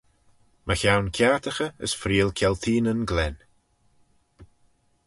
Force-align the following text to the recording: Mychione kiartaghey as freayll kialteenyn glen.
Mychione 0.67 1.11
kiartaghey 1.15 1.71
as 1.85 1.93
freayll 2.01 2.35
kialteenyn 2.37 3.01
glen. 3.09 3.35